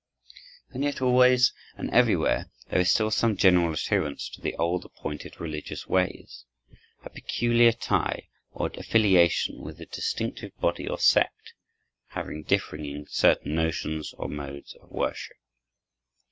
[0.71, 5.39] And yet always and everywhere there is still some general adherence to the old appointed
[5.39, 6.43] religious ways,
[7.03, 11.53] a peculiar tie or affiliation with the distinctive body or sect,
[12.07, 15.37] however differing in certain notions or modes of worship.